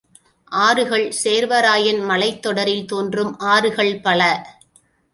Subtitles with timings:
[0.51, 4.21] ஆறுகள் சேர்வராயன் மலைத்தொடரில் தோன்றும் ஆறுகள் பல.